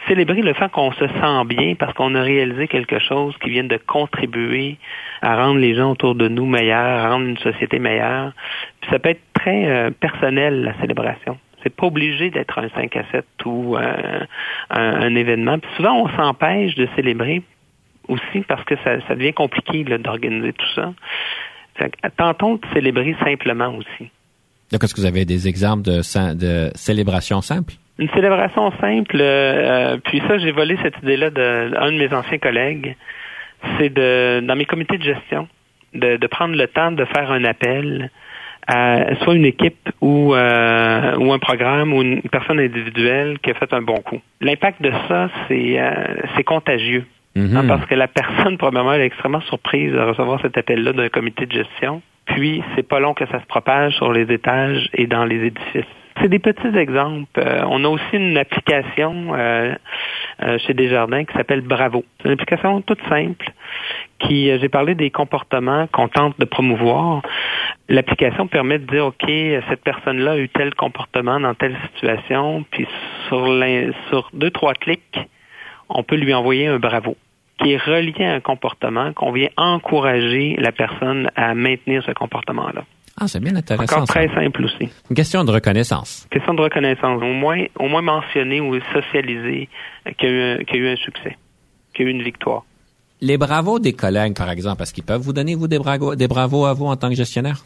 [0.09, 3.65] célébrer le fait qu'on se sent bien parce qu'on a réalisé quelque chose qui vient
[3.65, 4.79] de contribuer
[5.23, 8.33] à rendre les gens autour de nous meilleurs, à rendre une société meilleure.
[8.81, 11.39] Puis ça peut être très euh, personnel, la célébration.
[11.63, 14.21] C'est pas obligé d'être un 5 à 7 ou euh,
[14.71, 15.59] un, événement.
[15.59, 17.43] Puis souvent, on s'empêche de célébrer
[18.09, 20.93] aussi parce que ça, ça devient compliqué d'organiser tout ça.
[22.17, 24.11] tentons de célébrer simplement aussi.
[24.73, 25.99] Donc, est-ce que vous avez des exemples de,
[26.35, 27.43] de célébrations?
[28.01, 32.97] Une célébration simple, euh, puis ça, j'ai volé cette idée-là d'un de, mes anciens collègues.
[33.77, 35.49] C'est de, dans mes comités de gestion,
[35.93, 38.11] de, de, prendre le temps de faire un appel
[38.67, 43.55] à soit une équipe ou, euh, ou un programme ou une personne individuelle qui a
[43.55, 44.21] fait un bon coup.
[44.41, 47.05] L'impact de ça, c'est euh, contagieux.
[47.37, 47.55] Mm-hmm.
[47.55, 51.11] Hein, parce que la personne, probablement, elle est extrêmement surprise de recevoir cet appel-là d'un
[51.11, 52.01] comité de gestion.
[52.25, 55.85] Puis, c'est pas long que ça se propage sur les étages et dans les édifices
[56.21, 57.29] C'est des petits exemples.
[57.39, 59.75] Euh, on a aussi une application euh,
[60.43, 62.05] euh, chez Desjardins qui s'appelle Bravo.
[62.19, 63.51] C'est une application toute simple
[64.19, 67.23] qui, j'ai parlé des comportements qu'on tente de promouvoir.
[67.89, 72.87] L'application permet de dire, OK, cette personne-là a eu tel comportement dans telle situation, puis
[73.29, 73.47] sur,
[74.11, 75.19] sur deux, trois clics,
[75.89, 77.17] on peut lui envoyer un bravo
[77.63, 82.85] qui est relié à un comportement qu'on vient encourager la personne à maintenir ce comportement-là.
[83.23, 83.97] Ah, c'est bien intéressant.
[83.97, 84.89] Encore très simple aussi.
[85.11, 86.27] Une question de reconnaissance.
[86.31, 87.23] Question de reconnaissance.
[87.23, 89.69] Au moins, au moins mentionner ou socialiser
[90.19, 91.37] qu'il y, a eu un succès,
[91.93, 92.65] qu'il y a eu une victoire.
[93.21, 96.29] Les bravos des collègues, par exemple, est-ce qu'ils peuvent vous donner, vous, des bravos, des
[96.29, 97.59] bravos à vous en tant que gestionnaire?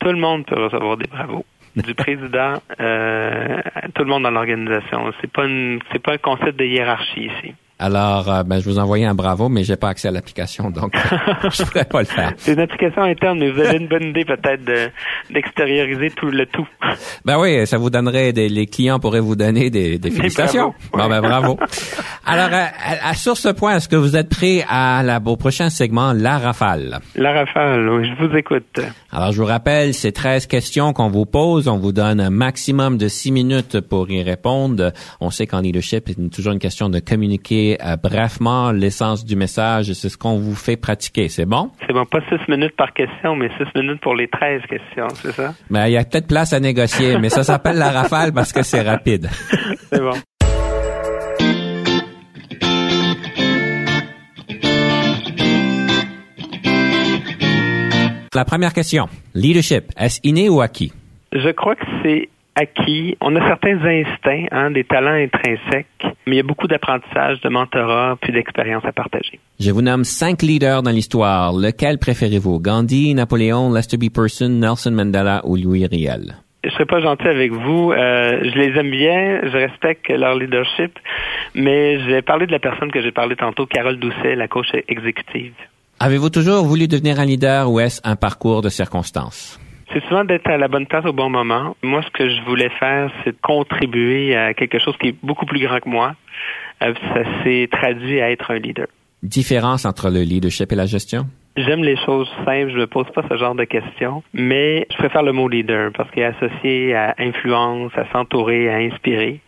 [0.00, 1.44] Tout le monde peut recevoir des bravos.
[1.76, 3.60] Du président, euh,
[3.94, 5.12] tout le monde dans l'organisation.
[5.20, 5.46] C'est pas
[5.92, 7.54] c'est pas un concept de hiérarchie ici.
[7.80, 10.94] Alors, euh, ben, je vous envoyais un bravo, mais j'ai pas accès à l'application, donc
[11.52, 12.32] je pourrais pas le faire.
[12.36, 14.62] C'est une application interne, mais vous avez une bonne idée peut-être
[15.30, 16.66] d'extérioriser tout le tout.
[17.24, 20.74] Ben oui, ça vous donnerait des, les clients pourraient vous donner des, des félicitations.
[20.92, 21.58] Bon ben bravo.
[22.26, 26.12] Alors, à, sur ce point, est-ce que vous êtes prêt à la, au prochain segment,
[26.12, 26.98] la rafale?
[27.14, 28.80] La rafale, oui, je vous écoute.
[29.12, 31.68] Alors, je vous rappelle, c'est 13 questions qu'on vous pose.
[31.68, 34.92] On vous donne un maximum de 6 minutes pour y répondre.
[35.20, 39.92] On sait qu'en leadership, c'est toujours une question de communiquer euh, brefement l'essence du message.
[39.92, 41.28] C'est ce qu'on vous fait pratiquer.
[41.28, 41.70] C'est bon?
[41.86, 42.04] C'est bon.
[42.04, 45.54] Pas six minutes par question, mais six minutes pour les 13 questions, c'est ça?
[45.70, 48.62] Ben, il y a peut-être place à négocier, mais ça s'appelle la rafale parce que
[48.62, 49.28] c'est rapide.
[49.92, 50.14] c'est bon.
[58.34, 59.08] La première question.
[59.34, 60.92] Leadership, est-ce inné ou acquis?
[61.32, 62.28] Je crois que c'est
[62.60, 63.16] acquis.
[63.20, 65.86] On a certains instincts, hein, des talents intrinsèques,
[66.26, 69.38] mais il y a beaucoup d'apprentissage, de mentorat, puis d'expérience à partager.
[69.60, 71.52] Je vous nomme cinq leaders dans l'histoire.
[71.52, 72.60] Lequel préférez-vous?
[72.60, 74.10] Gandhi, Napoléon, Lester B.
[74.12, 76.34] Person, Nelson Mandela ou Louis Riel?
[76.64, 77.92] je serais pas gentil avec vous.
[77.92, 80.98] Euh, je les aime bien, je respecte leur leadership,
[81.54, 84.66] mais je vais parler de la personne que j'ai parlé tantôt, Carole Doucet, la coach
[84.88, 85.54] exécutive.
[86.00, 89.58] Avez-vous toujours voulu devenir un leader ou est-ce un parcours de circonstances?
[89.92, 91.76] C'est souvent d'être à la bonne place au bon moment.
[91.82, 95.46] Moi, ce que je voulais faire, c'est de contribuer à quelque chose qui est beaucoup
[95.46, 96.14] plus grand que moi.
[96.82, 98.86] Euh, ça s'est traduit à être un leader.
[99.22, 101.26] Différence entre le leadership et la gestion?
[101.56, 104.96] J'aime les choses simples, je ne me pose pas ce genre de questions, mais je
[104.96, 109.40] préfère le mot leader parce qu'il est associé à influence, à s'entourer, à inspirer.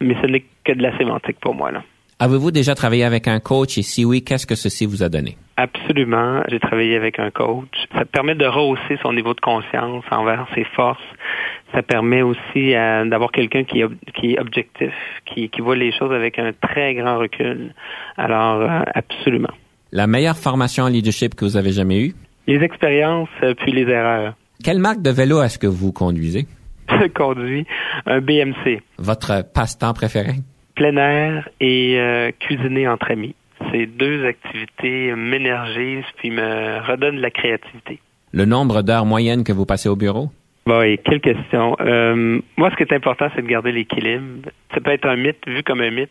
[0.00, 1.70] Mais ce n'est que de la sémantique pour moi.
[1.70, 1.84] là.
[2.18, 5.36] Avez-vous déjà travaillé avec un coach et si oui, qu'est-ce que ceci vous a donné?
[5.56, 6.42] Absolument.
[6.48, 7.68] J'ai travaillé avec un coach.
[7.94, 11.02] Ça permet de rehausser son niveau de conscience envers ses forces.
[11.72, 14.92] Ça permet aussi euh, d'avoir quelqu'un qui, est objectif,
[15.26, 17.74] qui, voit les choses avec un très grand recul.
[18.16, 19.52] Alors, euh, absolument.
[19.90, 22.14] La meilleure formation en leadership que vous avez jamais eue?
[22.46, 24.34] Les expériences euh, puis les erreurs.
[24.64, 26.46] Quelle marque de vélo est-ce que vous conduisez?
[26.88, 27.66] Je conduis
[28.06, 28.80] un BMC.
[28.98, 30.34] Votre passe-temps préféré?
[30.74, 31.98] plein air et
[32.40, 33.34] cuisiner entre amis.
[33.72, 38.00] Ces deux activités m'énergisent puis me redonnent de la créativité.
[38.32, 40.30] Le nombre d'heures moyennes que vous passez au bureau?
[40.66, 41.76] Oui, quelle question.
[41.80, 44.50] Euh, moi, ce qui est important, c'est de garder l'équilibre.
[44.72, 46.10] Ça peut être un mythe vu comme un mythe,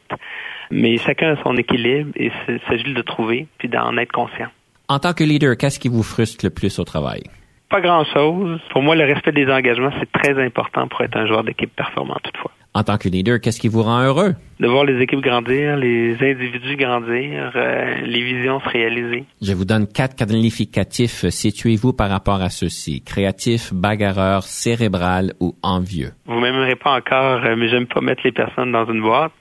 [0.71, 4.49] mais chacun a son équilibre et il s'agit de le trouver puis d'en être conscient.
[4.89, 7.21] En tant que leader, qu'est-ce qui vous frustre le plus au travail?
[7.69, 8.59] Pas grand-chose.
[8.71, 12.17] Pour moi, le respect des engagements, c'est très important pour être un joueur d'équipe performant
[12.21, 12.51] toutefois.
[12.73, 14.33] En tant que leader, qu'est-ce qui vous rend heureux?
[14.61, 19.25] De voir les équipes grandir, les individus grandir, euh, les visions se réaliser.
[19.41, 21.27] Je vous donne quatre qualificatifs.
[21.27, 23.01] Situez-vous par rapport à ceux-ci.
[23.01, 26.13] Créatif, bagarreur, cérébral ou envieux?
[26.25, 29.33] Vous m'aimerez pas encore, euh, mais j'aime pas mettre les personnes dans une boîte.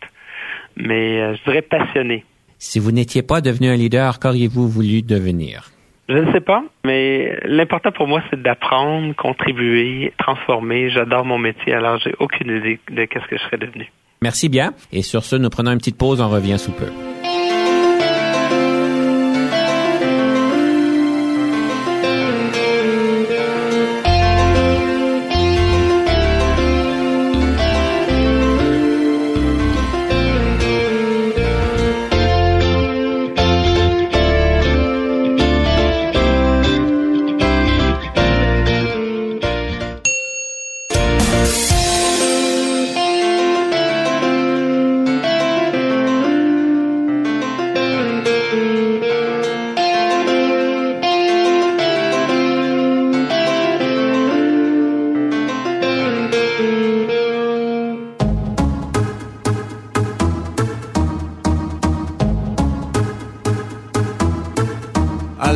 [0.77, 2.25] Mais euh, je dirais passionné.
[2.59, 5.71] Si vous n'étiez pas devenu un leader, qu'auriez-vous voulu devenir?
[6.11, 10.91] Je ne sais pas, mais l'important pour moi, c'est d'apprendre, contribuer, transformer.
[10.91, 13.93] J'adore mon métier, alors j'ai aucune idée de qu'est-ce que je serais devenu.
[14.21, 14.73] Merci bien.
[14.93, 16.21] Et sur ce, nous prenons une petite pause.
[16.21, 16.91] On revient sous peu.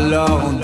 [0.04, 0.63] alone.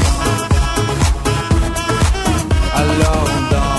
[2.93, 3.70] alone.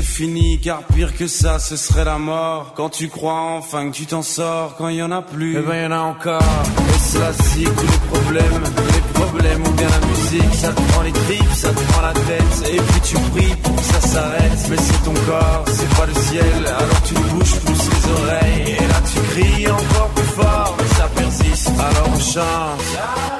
[0.00, 2.72] C'est fini, car pire que ça, ce serait la mort.
[2.74, 5.82] Quand tu crois enfin que tu t'en sors, quand il en a plus, eh ben
[5.82, 6.40] y en a encore.
[6.40, 8.62] Et cela si tous les problèmes,
[8.94, 12.12] les problèmes ou bien la musique, ça te prend les tripes, ça te prend la
[12.12, 12.72] tête.
[12.72, 16.14] Et puis tu pries pour que ça s'arrête, mais c'est ton corps, c'est pas le
[16.14, 16.66] ciel.
[16.66, 21.08] Alors tu bouges plus les oreilles, et là tu cries encore plus fort, mais ça
[21.14, 21.68] persiste.
[21.78, 23.39] Alors on chante.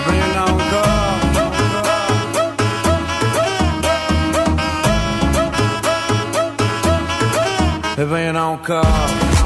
[0.00, 0.32] rien
[8.04, 9.41] Venha não encore.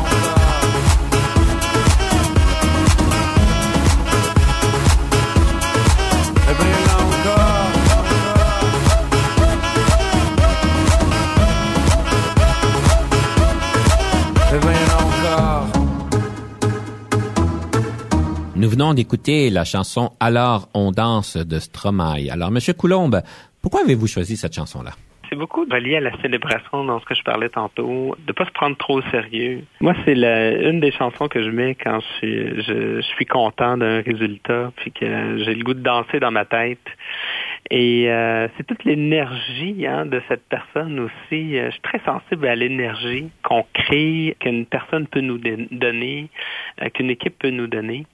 [18.76, 22.28] Venons d'écouter la chanson Alors on danse de Stromae.
[22.30, 23.22] Alors, Monsieur Coulombe,
[23.62, 24.90] pourquoi avez-vous choisi cette chanson-là?
[25.30, 28.50] C'est beaucoup relié à la célébration dans ce que je parlais tantôt, de pas se
[28.50, 29.62] prendre trop au sérieux.
[29.80, 34.92] Moi, c'est une des chansons que je mets quand je suis, content d'un résultat, puis
[34.92, 36.78] que j'ai le goût de danser dans ma tête.
[37.70, 41.56] Et euh, c'est toute l'énergie hein, de cette personne aussi.
[41.58, 46.28] Euh, Je suis très sensible à l'énergie qu'on crée, qu'une personne peut nous don- donner,
[46.82, 48.04] euh, qu'une équipe peut nous donner.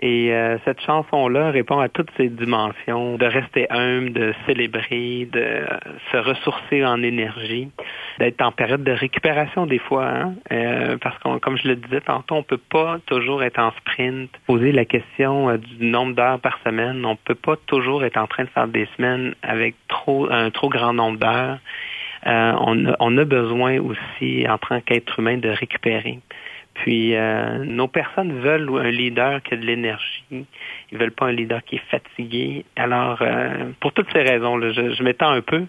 [0.00, 5.40] Et euh, cette chanson-là répond à toutes ces dimensions, de rester humble, de célébrer, de
[5.40, 5.66] euh,
[6.12, 7.68] se ressourcer en énergie,
[8.20, 10.34] d'être en période de récupération des fois, hein?
[10.52, 14.30] Euh, parce qu'on, comme je le disais tantôt, on peut pas toujours être en sprint.
[14.46, 18.28] Poser la question euh, du nombre d'heures par semaine, on peut pas toujours être en
[18.28, 21.58] train de faire des semaines avec trop un trop grand nombre d'heures.
[22.26, 26.20] Euh, on, on a besoin aussi, en tant qu'être humain, de récupérer.
[26.82, 30.24] Puis euh, nos personnes veulent un leader qui a de l'énergie.
[30.30, 32.64] Ils veulent pas un leader qui est fatigué.
[32.76, 35.64] Alors, euh, pour toutes ces raisons, là, je, m'étends un peu,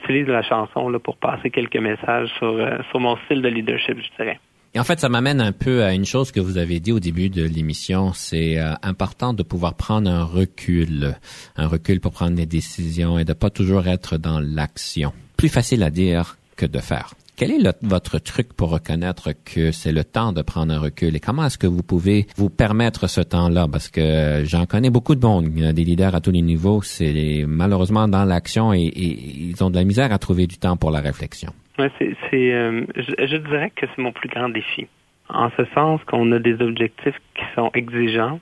[0.00, 3.98] j'utilise la chanson là, pour passer quelques messages sur, euh, sur mon style de leadership,
[3.98, 4.40] je dirais.
[4.76, 7.00] Et en fait, ça m'amène un peu à une chose que vous avez dit au
[7.00, 8.12] début de l'émission.
[8.12, 11.14] C'est euh, important de pouvoir prendre un recul,
[11.56, 15.14] un recul pour prendre des décisions et de pas toujours être dans l'action.
[15.38, 17.14] Plus facile à dire que de faire.
[17.36, 21.14] Quel est votre truc pour reconnaître que c'est le temps de prendre un recul?
[21.14, 23.66] Et comment est-ce que vous pouvez vous permettre ce temps-là?
[23.70, 28.08] Parce que j'en connais beaucoup de a des leaders à tous les niveaux, c'est malheureusement
[28.08, 31.52] dans l'action et, ils ont de la misère à trouver du temps pour la réflexion.
[31.78, 34.86] Ouais, c'est, euh, je, je dirais que c'est mon plus grand défi.
[35.28, 38.40] En ce sens qu'on a des objectifs qui sont exigeants,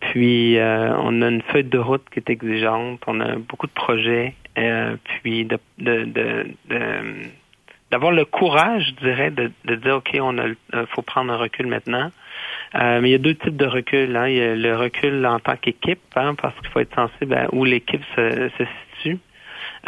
[0.00, 3.72] puis euh, on a une feuille de route qui est exigeante, on a beaucoup de
[3.72, 6.84] projets, euh, puis de, de, de, de,
[7.92, 11.36] d'avoir le courage, je dirais, de, de dire OK, on a, euh, faut prendre un
[11.36, 12.10] recul maintenant.
[12.74, 14.16] Euh, mais il y a deux types de recul.
[14.16, 14.28] Hein.
[14.28, 17.54] Il y a le recul en tant qu'équipe, hein, parce qu'il faut être sensible à
[17.54, 18.64] où l'équipe se, se
[18.96, 19.18] situe,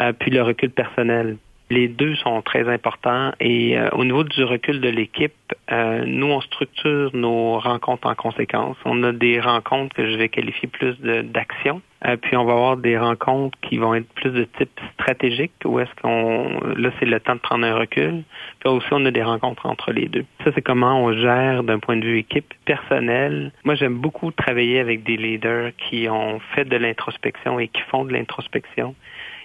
[0.01, 1.37] euh, puis le recul personnel.
[1.71, 5.33] Les deux sont très importants et euh, au niveau du recul de l'équipe,
[5.71, 8.77] euh, nous on structure nos rencontres en conséquence.
[8.85, 12.77] On a des rencontres que je vais qualifier plus d'action, euh, puis on va avoir
[12.77, 17.19] des rencontres qui vont être plus de type stratégique où est-ce qu'on là c'est le
[17.19, 18.23] temps de prendre un recul.
[18.59, 20.25] Puis aussi on a des rencontres entre les deux.
[20.43, 23.51] Ça c'est comment on gère d'un point de vue équipe personnel.
[23.63, 28.05] Moi j'aime beaucoup travailler avec des leaders qui ont fait de l'introspection et qui font
[28.05, 28.93] de l'introspection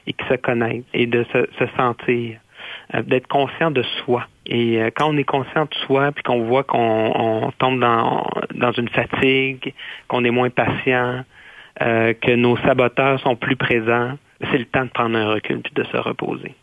[0.06, 2.38] et qui se connaissent et de se, se sentir,
[2.94, 4.26] euh, d'être conscient de soi.
[4.46, 8.26] Et euh, quand on est conscient de soi, puis qu'on voit qu'on on tombe dans,
[8.54, 9.74] dans une fatigue,
[10.08, 11.24] qu'on est moins patient,
[11.82, 14.18] euh, que nos saboteurs sont plus présents,
[14.50, 16.54] c'est le temps de prendre un recul puis de se reposer.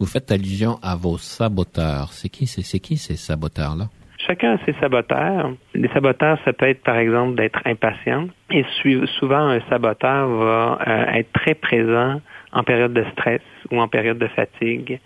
[0.00, 2.12] Vous faites allusion à vos saboteurs.
[2.12, 3.84] C'est qui, c'est, qui ces saboteurs-là?
[4.26, 5.52] Chacun a ses saboteurs.
[5.74, 8.28] Les saboteurs, ça peut être par exemple d'être impatient.
[8.50, 8.64] Et
[9.18, 12.20] souvent, un saboteur va euh, être très présent
[12.54, 15.00] en période de stress ou en période de fatigue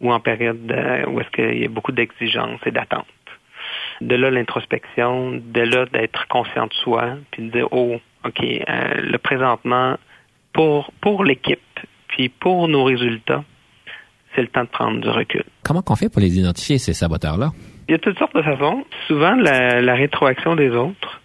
[0.00, 3.06] ou en période de, où est-ce qu'il y a beaucoup d'exigences et d'attentes.
[4.00, 8.94] De là l'introspection, de là d'être conscient de soi, puis de dire oh ok euh,
[9.00, 9.96] le présentement
[10.52, 11.60] pour pour l'équipe
[12.08, 13.44] puis pour nos résultats,
[14.34, 15.44] c'est le temps de prendre du recul.
[15.64, 17.50] Comment qu'on fait pour les identifier ces saboteurs là?
[17.88, 18.84] Il y a toutes sortes de façons.
[19.06, 21.20] Souvent la, la rétroaction des autres.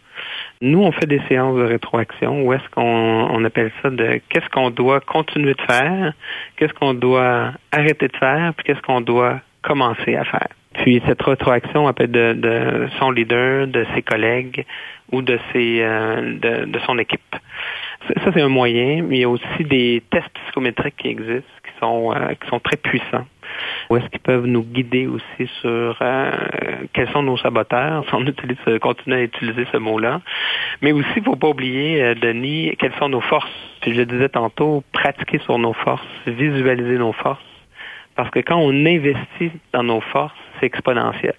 [0.61, 4.49] Nous, on fait des séances de rétroaction où est-ce qu'on on appelle ça de qu'est-ce
[4.49, 6.13] qu'on doit continuer de faire,
[6.57, 10.49] qu'est-ce qu'on doit arrêter de faire, puis qu'est-ce qu'on doit commencer à faire.
[10.73, 14.65] Puis cette rétroaction elle peut être de, de son leader, de ses collègues
[15.13, 17.37] ou de ses euh, de, de son équipe.
[18.07, 21.79] Ça, c'est un moyen, mais il y a aussi des tests psychométriques qui existent, qui
[21.79, 23.25] sont euh, qui sont très puissants
[23.89, 26.31] ou est-ce qu'ils peuvent nous guider aussi sur euh,
[26.93, 30.21] quels sont nos saboteurs, si on utilise, continue à utiliser ce mot-là.
[30.81, 33.49] Mais aussi, il ne faut pas oublier, euh, Denis, quelles sont nos forces.
[33.81, 37.43] Puis je le disais tantôt, pratiquer sur nos forces, visualiser nos forces.
[38.15, 41.35] Parce que quand on investit dans nos forces, c'est exponentiel.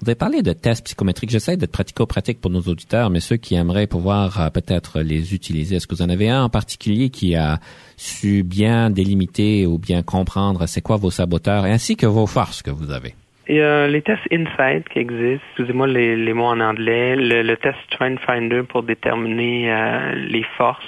[0.00, 1.30] Vous avez parlé de tests psychométriques.
[1.30, 5.76] J'essaie d'être pratico-pratique pour nos auditeurs, mais ceux qui aimeraient pouvoir euh, peut-être les utiliser,
[5.76, 7.58] est-ce que vous en avez un en particulier qui a
[7.96, 12.70] su bien délimiter ou bien comprendre c'est quoi vos saboteurs, ainsi que vos forces que
[12.70, 13.14] vous avez?
[13.48, 17.56] Il y a les tests Insight qui existent, excusez-moi les, mots en anglais, le, le
[17.58, 20.82] test Trend Finder pour déterminer euh, les forces,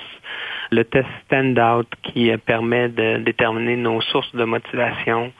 [0.70, 5.32] le test Standout qui euh, permet de déterminer nos sources de motivation.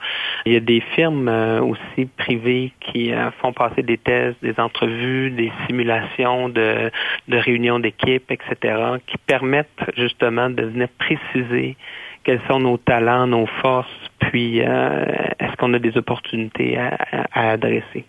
[0.45, 4.59] Il y a des firmes euh, aussi privées qui euh, font passer des tests, des
[4.59, 6.91] entrevues, des simulations de,
[7.27, 11.75] de réunions d'équipe, etc., qui permettent justement de venir préciser
[12.23, 13.87] quels sont nos talents, nos forces,
[14.19, 16.97] puis est-ce qu'on a des opportunités à,
[17.31, 18.05] à adresser.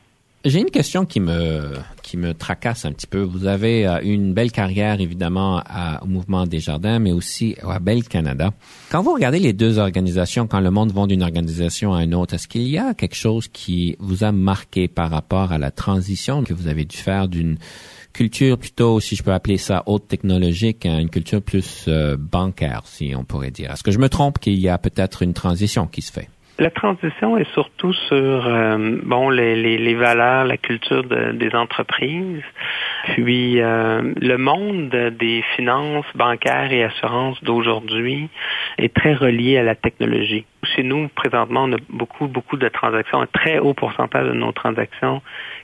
[0.49, 3.20] J'ai une question qui me qui me tracasse un petit peu.
[3.20, 5.62] Vous avez euh, une belle carrière évidemment
[6.01, 8.55] au Mouvement des Jardins, mais aussi à Belle Canada.
[8.90, 12.32] Quand vous regardez les deux organisations, quand le monde va d'une organisation à une autre,
[12.32, 16.42] est-ce qu'il y a quelque chose qui vous a marqué par rapport à la transition
[16.42, 17.59] que vous avez dû faire d'une
[18.14, 22.84] culture plutôt, si je peux appeler ça, haute technologique, à une culture plus euh, bancaire,
[22.86, 23.72] si on pourrait dire?
[23.72, 26.30] Est-ce que je me trompe qu'il y a peut-être une transition qui se fait?
[26.61, 31.55] La transition est surtout sur euh, bon les, les, les, valeurs, la culture de, des
[31.55, 32.43] entreprises,
[33.11, 38.29] puis euh, le monde des finances bancaires et assurances d'aujourd'hui
[38.77, 40.47] est très relié à la technologie.
[40.75, 44.51] Chez nous, présentement, on a beaucoup beaucoup de transactions, un très haut pourcentage de nos
[44.51, 45.23] transactions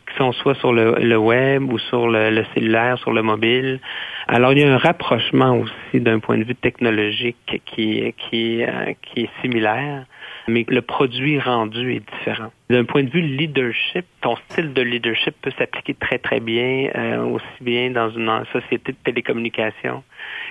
[0.09, 3.81] qui sont soit sur le, le web ou sur le, le, cellulaire, sur le mobile.
[4.29, 8.93] Alors il y a un rapprochement aussi d'un point de vue technologique qui qui euh,
[9.03, 10.05] qui est similaire
[10.49, 12.51] mais le produit rendu est différent.
[12.71, 17.25] D'un point de vue leadership, ton style de leadership peut s'appliquer très très bien, euh,
[17.25, 20.03] aussi bien dans une société de télécommunications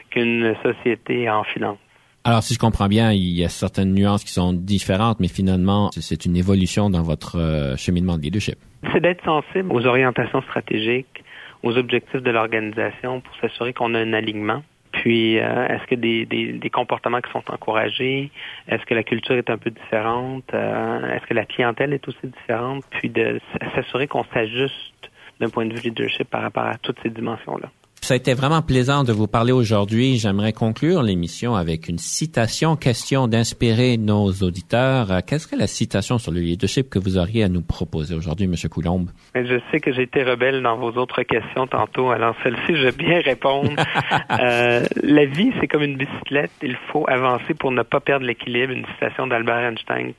[0.09, 1.77] qu'une société en finance.
[2.25, 5.89] Alors, si je comprends bien, il y a certaines nuances qui sont différentes, mais finalement,
[5.91, 8.55] c'est une évolution dans votre euh, cheminement de leadership.
[8.93, 11.23] C'est d'être sensible aux orientations stratégiques,
[11.63, 14.63] aux objectifs de l'organisation pour s'assurer qu'on a un alignement
[15.03, 18.31] puis, euh, est-ce que des, des, des, comportements qui sont encouragés?
[18.69, 20.45] Est-ce que la culture est un peu différente?
[20.53, 22.85] Euh, est-ce que la clientèle est aussi différente?
[22.89, 23.37] Puis, de
[23.75, 27.69] s'assurer qu'on s'ajuste d'un point de vue leadership par rapport à toutes ces dimensions-là.
[28.03, 30.17] Ça a été vraiment plaisant de vous parler aujourd'hui.
[30.17, 35.07] J'aimerais conclure l'émission avec une citation, question d'inspirer nos auditeurs.
[35.25, 38.55] Quelle serait la citation sur le leadership que vous auriez à nous proposer aujourd'hui, M.
[38.69, 39.09] Coulombe?
[39.33, 42.91] Je sais que j'ai été rebelle dans vos autres questions tantôt, alors celle-ci, je vais
[42.91, 43.71] bien répondre.
[44.31, 46.51] euh, la vie, c'est comme une bicyclette.
[46.61, 48.73] Il faut avancer pour ne pas perdre l'équilibre.
[48.73, 50.11] Une citation d'Albert Einstein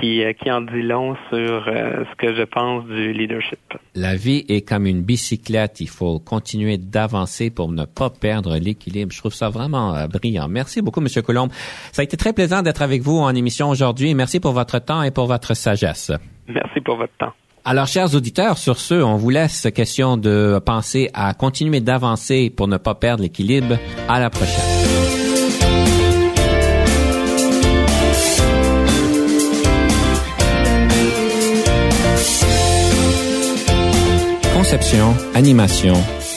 [0.00, 3.60] qui, euh, qui en dit long sur euh, ce que je pense du leadership.
[3.94, 5.80] La vie est comme une bicyclette.
[5.80, 7.19] Il faut continuer d'avancer
[7.54, 9.12] pour ne pas perdre l'équilibre.
[9.12, 10.48] Je trouve ça vraiment euh, brillant.
[10.48, 11.50] Merci beaucoup, Monsieur Coulombe.
[11.92, 14.14] Ça a été très plaisant d'être avec vous en émission aujourd'hui.
[14.14, 16.12] Merci pour votre temps et pour votre sagesse.
[16.48, 17.32] Merci pour votre temps.
[17.64, 22.68] Alors, chers auditeurs, sur ce, on vous laisse question de penser à continuer d'avancer pour
[22.68, 23.76] ne pas perdre l'équilibre.
[24.08, 24.80] À la prochaine.
[34.54, 35.94] Conception, animation,